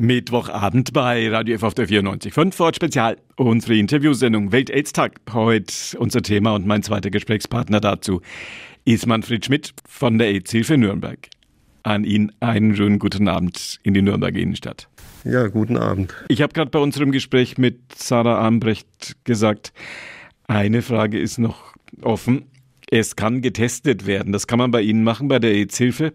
[0.00, 3.18] Mittwochabend bei Radio F auf der 94.5 Fort Spezial.
[3.36, 5.20] Unsere Interviewsendung Welt-AIDS-Tag.
[5.34, 8.22] Heute unser Thema und mein zweiter Gesprächspartner dazu
[8.86, 11.28] ist Manfred Schmidt von der AIDS-Hilfe Nürnberg.
[11.82, 14.88] An ihn einen schönen guten Abend in die Nürnberger Innenstadt.
[15.24, 16.14] Ja, guten Abend.
[16.28, 19.74] Ich habe gerade bei unserem Gespräch mit Sarah Ambrecht gesagt,
[20.46, 22.46] eine Frage ist noch offen.
[22.90, 24.32] Es kann getestet werden.
[24.32, 26.14] Das kann man bei Ihnen machen, bei der AIDS-Hilfe.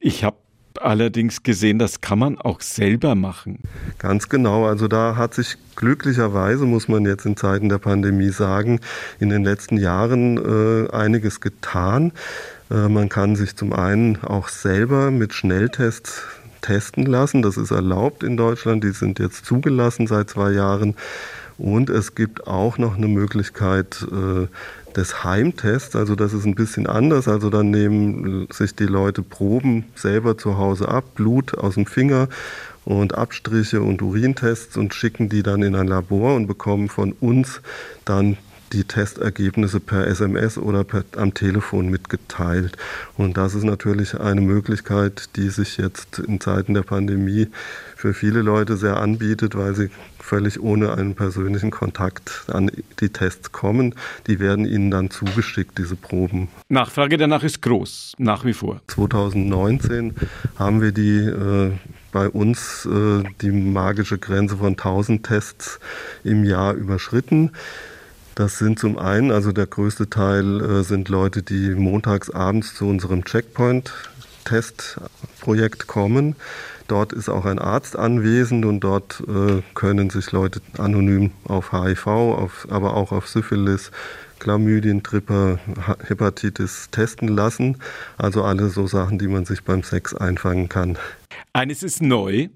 [0.00, 0.38] Ich habe
[0.80, 3.58] allerdings gesehen, das kann man auch selber machen.
[3.98, 4.66] Ganz genau.
[4.66, 8.80] Also da hat sich glücklicherweise, muss man jetzt in Zeiten der Pandemie sagen,
[9.20, 12.12] in den letzten Jahren äh, einiges getan.
[12.70, 16.22] Äh, man kann sich zum einen auch selber mit Schnelltests
[16.64, 17.42] testen lassen.
[17.42, 18.82] Das ist erlaubt in Deutschland.
[18.82, 20.94] Die sind jetzt zugelassen seit zwei Jahren.
[21.56, 24.48] Und es gibt auch noch eine Möglichkeit, äh,
[24.94, 25.96] des Heimtests.
[25.96, 27.28] Also das ist ein bisschen anders.
[27.28, 32.28] Also dann nehmen sich die Leute Proben selber zu Hause ab, Blut aus dem Finger
[32.84, 37.60] und Abstriche und Urintests und schicken die dann in ein Labor und bekommen von uns
[38.04, 38.36] dann
[38.74, 42.76] die Testergebnisse per SMS oder per, am Telefon mitgeteilt.
[43.16, 47.48] Und das ist natürlich eine Möglichkeit, die sich jetzt in Zeiten der Pandemie
[47.96, 53.52] für viele Leute sehr anbietet, weil sie völlig ohne einen persönlichen Kontakt an die Tests
[53.52, 53.94] kommen.
[54.26, 56.48] Die werden ihnen dann zugeschickt, diese Proben.
[56.68, 58.80] Nachfrage danach ist groß, nach wie vor.
[58.88, 60.14] 2019
[60.58, 61.72] haben wir die äh,
[62.10, 65.78] bei uns äh, die magische Grenze von 1000 Tests
[66.24, 67.50] im Jahr überschritten.
[68.34, 72.88] Das sind zum einen, also der größte Teil äh, sind Leute, die montags abends zu
[72.88, 76.34] unserem Checkpoint-Testprojekt kommen.
[76.88, 82.08] Dort ist auch ein Arzt anwesend und dort äh, können sich Leute anonym auf HIV,
[82.08, 83.92] auf, aber auch auf Syphilis,
[84.40, 85.60] Chlamydien, Tripper,
[86.06, 87.78] Hepatitis testen lassen.
[88.18, 90.98] Also alle so Sachen, die man sich beim Sex einfangen kann.
[91.52, 92.48] Eines ist neu.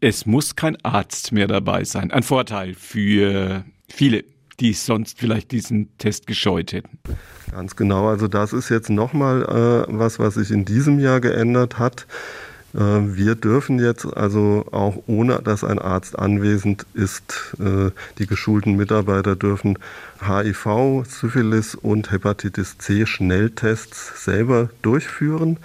[0.00, 2.10] Es muss kein Arzt mehr dabei sein.
[2.10, 4.24] Ein Vorteil für viele
[4.60, 6.98] die sonst vielleicht diesen Test gescheut hätten.
[7.50, 11.78] Ganz genau, also das ist jetzt nochmal äh, was, was sich in diesem Jahr geändert
[11.78, 12.06] hat.
[12.74, 18.76] Äh, wir dürfen jetzt also auch ohne dass ein Arzt anwesend ist, äh, die geschulten
[18.76, 19.78] Mitarbeiter dürfen
[20.20, 25.58] HIV, Syphilis und Hepatitis C Schnelltests selber durchführen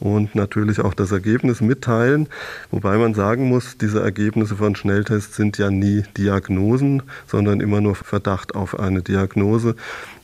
[0.00, 2.28] und natürlich auch das Ergebnis mitteilen.
[2.70, 7.94] Wobei man sagen muss, diese Ergebnisse von Schnelltests sind ja nie Diagnosen, sondern immer nur
[7.94, 9.76] Verdacht auf eine Diagnose.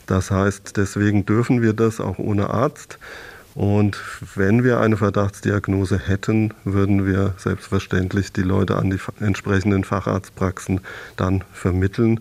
[0.06, 2.98] Das heißt, deswegen dürfen wir das auch ohne Arzt.
[3.54, 3.98] Und
[4.36, 10.80] wenn wir eine Verdachtsdiagnose hätten, würden wir selbstverständlich die Leute an die entsprechenden Facharztpraxen
[11.16, 12.20] dann vermitteln.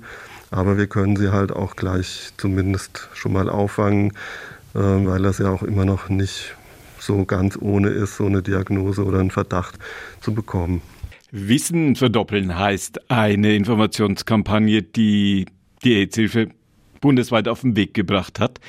[0.52, 4.12] Aber wir können sie halt auch gleich zumindest schon mal auffangen,
[4.74, 6.56] äh, weil das ja auch immer noch nicht
[7.02, 9.76] so ganz ohne ist, so eine Diagnose oder einen Verdacht
[10.22, 10.82] zu bekommen.
[11.32, 15.46] Wissen verdoppeln heißt eine Informationskampagne, die
[15.84, 16.50] die AIDS-Hilfe
[17.02, 18.60] bundesweit auf den Weg gebracht hat.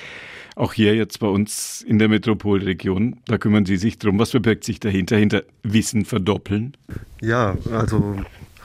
[0.57, 4.19] Auch hier jetzt bei uns in der Metropolregion, da kümmern Sie sich drum.
[4.19, 6.77] Was verbirgt sich dahinter, hinter Wissen verdoppeln?
[7.23, 8.17] Ja, also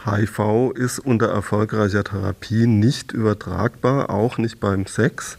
[0.05, 5.37] HIV ist unter erfolgreicher Therapie nicht übertragbar, auch nicht beim Sex.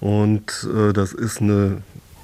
[0.00, 1.82] Und äh, das ist eine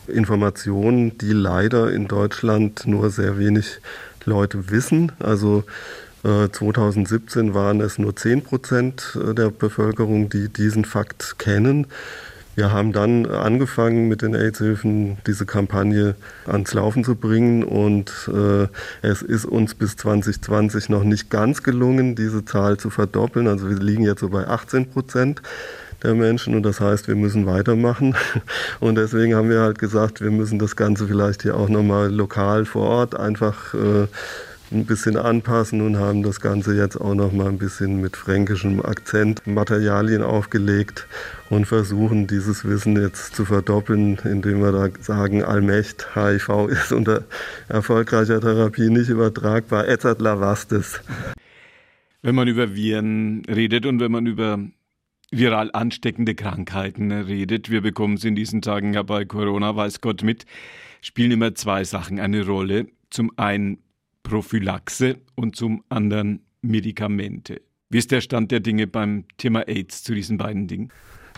[0.09, 3.81] Informationen, die leider in Deutschland nur sehr wenig
[4.25, 5.13] Leute wissen.
[5.19, 5.65] Also
[6.23, 11.87] 2017 äh, waren es nur 10 Prozent äh, der Bevölkerung, die diesen Fakt kennen.
[12.57, 16.15] Wir haben dann angefangen mit den AIDS-Hilfen diese Kampagne
[16.47, 18.69] ans Laufen zu bringen und äh,
[19.03, 23.49] es ist uns bis 2020 noch nicht ganz gelungen, diese Zahl zu verdoppeln.
[23.49, 25.43] Also wir liegen jetzt so bei 18 Prozent
[26.05, 28.15] der Menschen und das heißt, wir müssen weitermachen.
[28.81, 32.65] Und deswegen haben wir halt gesagt, wir müssen das Ganze vielleicht hier auch nochmal lokal
[32.65, 34.07] vor Ort einfach äh,
[34.75, 38.85] ein bisschen anpassen und haben das Ganze jetzt auch noch mal ein bisschen mit fränkischem
[38.85, 41.07] Akzent Materialien aufgelegt
[41.51, 47.25] und versuchen dieses Wissen jetzt zu verdoppeln, indem wir da sagen, Allmächt, HIV ist unter
[47.69, 51.01] erfolgreicher Therapie nicht übertragbar, etzat lavastis.
[52.23, 54.59] Wenn man über Viren redet und wenn man über
[55.31, 57.71] viral ansteckende Krankheiten redet.
[57.71, 60.47] Wir bekommen es in diesen Tagen ja bei Corona, weiß Gott mit,
[61.01, 62.87] spielen immer zwei Sachen eine Rolle.
[63.11, 63.79] Zum einen
[64.23, 67.61] Prophylaxe und zum anderen Medikamente.
[67.91, 70.91] Wie ist der Stand der Dinge beim Thema AIDS zu diesen beiden Dingen?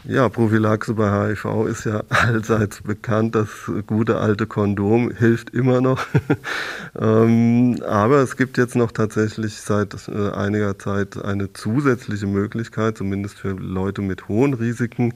[0.09, 3.35] Ja, Prophylaxe bei HIV ist ja allseits bekannt.
[3.35, 3.49] Das
[3.89, 6.07] gute alte Kondom hilft immer noch.
[7.01, 13.41] ähm, aber es gibt jetzt noch tatsächlich seit äh, einiger Zeit eine zusätzliche Möglichkeit, zumindest
[13.41, 15.13] für Leute mit hohen Risiken,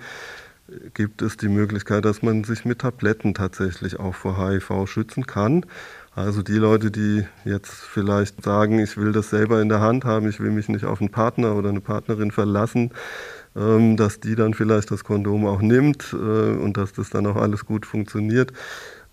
[0.95, 5.67] gibt es die Möglichkeit, dass man sich mit Tabletten tatsächlich auch vor HIV schützen kann.
[6.15, 10.29] Also die Leute, die jetzt vielleicht sagen, ich will das selber in der Hand haben,
[10.29, 12.91] ich will mich nicht auf einen Partner oder eine Partnerin verlassen,
[13.55, 17.67] dass die dann vielleicht das Kondom auch nimmt äh, und dass das dann auch alles
[17.67, 18.53] gut funktioniert.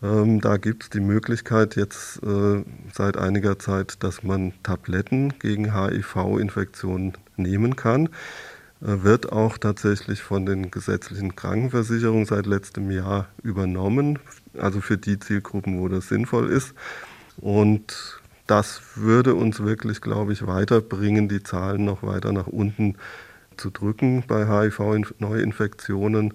[0.03, 2.63] Ähm, da gibt es die Möglichkeit jetzt äh,
[2.93, 8.09] seit einiger Zeit, dass man Tabletten gegen HIV-Infektionen nehmen kann.
[8.81, 14.19] Äh, wird auch tatsächlich von den gesetzlichen Krankenversicherungen seit letztem Jahr übernommen,
[14.57, 16.75] also für die Zielgruppen, wo das sinnvoll ist.
[17.37, 22.95] Und das würde uns wirklich, glaube ich, weiterbringen, die Zahlen noch weiter nach unten
[23.57, 26.33] zu drücken bei HIV-Neuinfektionen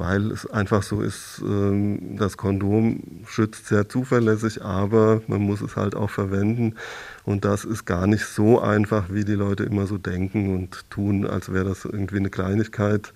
[0.00, 5.76] weil es einfach so ist, ähm, das Kondom schützt sehr zuverlässig, aber man muss es
[5.76, 6.76] halt auch verwenden.
[7.24, 11.26] Und das ist gar nicht so einfach, wie die Leute immer so denken und tun,
[11.26, 13.12] als wäre das irgendwie eine Kleinigkeit.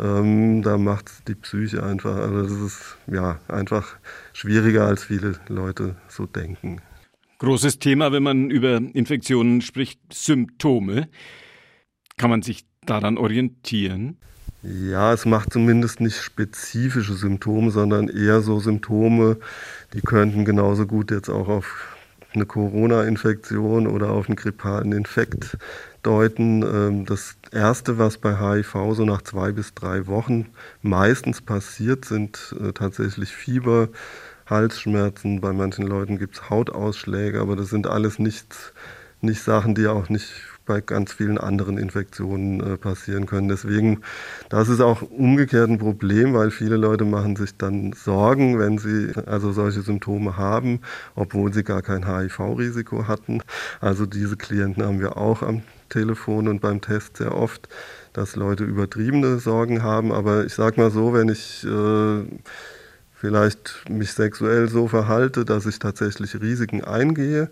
[0.00, 3.96] Ähm, da macht die Psyche einfach, also das ist ja einfach
[4.32, 6.80] schwieriger, als viele Leute so denken.
[7.38, 11.08] Großes Thema, wenn man über Infektionen spricht, Symptome.
[12.16, 14.16] Kann man sich daran orientieren?
[14.62, 19.36] Ja, es macht zumindest nicht spezifische Symptome, sondern eher so Symptome,
[19.92, 21.94] die könnten genauso gut jetzt auch auf
[22.34, 25.58] eine Corona-Infektion oder auf einen grippalen Infekt
[26.02, 26.62] deuten.
[26.62, 30.46] Ähm, das Erste, was bei HIV so nach zwei bis drei Wochen
[30.82, 33.88] meistens passiert, sind äh, tatsächlich Fieber,
[34.46, 35.40] Halsschmerzen.
[35.40, 38.72] Bei manchen Leuten gibt es Hautausschläge, aber das sind alles nicht,
[39.20, 40.32] nicht Sachen, die auch nicht
[40.66, 43.48] bei ganz vielen anderen Infektionen äh, passieren können.
[43.48, 44.00] Deswegen,
[44.48, 49.12] das ist auch umgekehrt ein Problem, weil viele Leute machen sich dann Sorgen, wenn sie
[49.26, 50.80] also solche Symptome haben,
[51.14, 53.42] obwohl sie gar kein HIV-Risiko hatten.
[53.80, 57.68] Also diese Klienten haben wir auch am Telefon und beim Test sehr oft,
[58.12, 60.12] dass Leute übertriebene Sorgen haben.
[60.12, 62.24] Aber ich sage mal so, wenn ich äh,
[63.12, 67.50] vielleicht mich sexuell so verhalte, dass ich tatsächlich Risiken eingehe,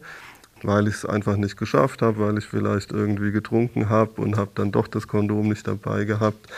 [0.62, 4.50] weil ich es einfach nicht geschafft habe, weil ich vielleicht irgendwie getrunken habe und habe
[4.54, 6.48] dann doch das Kondom nicht dabei gehabt.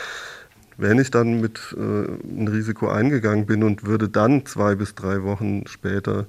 [0.77, 5.23] Wenn ich dann mit äh, ein Risiko eingegangen bin und würde dann zwei bis drei
[5.23, 6.25] Wochen später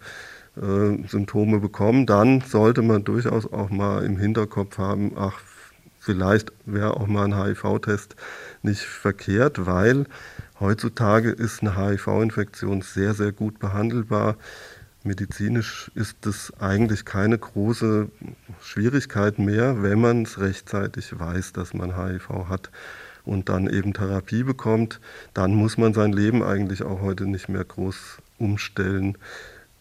[0.57, 5.41] äh, Symptome bekommen, dann sollte man durchaus auch mal im Hinterkopf haben, ach,
[5.99, 8.15] vielleicht wäre auch mal ein HIV-Test
[8.63, 10.07] nicht verkehrt, weil
[10.61, 14.37] heutzutage ist eine HIV-Infektion sehr, sehr gut behandelbar.
[15.07, 18.09] Medizinisch ist es eigentlich keine große
[18.61, 22.71] Schwierigkeit mehr, wenn man es rechtzeitig weiß, dass man HIV hat
[23.25, 25.01] und dann eben Therapie bekommt.
[25.35, 29.17] Dann muss man sein Leben eigentlich auch heute nicht mehr groß umstellen.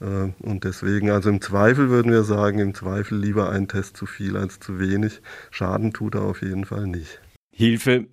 [0.01, 4.05] Äh, und deswegen, also im Zweifel würden wir sagen, im Zweifel lieber ein Test zu
[4.05, 5.21] viel als zu wenig.
[5.51, 7.21] Schaden tut er auf jeden Fall nicht.
[7.51, 8.07] Hilfe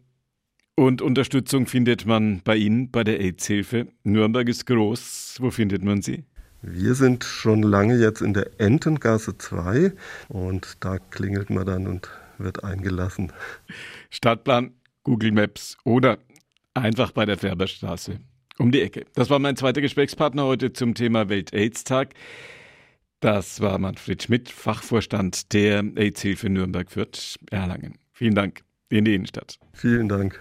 [0.74, 3.88] und Unterstützung findet man bei Ihnen, bei der AIDS-Hilfe.
[4.04, 5.36] Nürnberg ist groß.
[5.40, 6.24] Wo findet man sie?
[6.62, 9.92] Wir sind schon lange jetzt in der Entengasse 2
[10.28, 13.32] und da klingelt man dann und wird eingelassen.
[14.10, 14.72] Stadtplan,
[15.02, 16.18] Google Maps oder
[16.74, 18.20] einfach bei der Färberstraße
[18.58, 19.06] um die Ecke.
[19.14, 22.14] Das war mein zweiter Gesprächspartner heute zum Thema Welt-AIDS-Tag.
[23.18, 27.98] Das war Manfred Schmidt, Fachvorstand der AIDS-Hilfe Nürnberg-Fürth-Erlangen.
[28.12, 29.58] Vielen Dank in die Innenstadt.
[29.72, 30.40] Vielen Dank.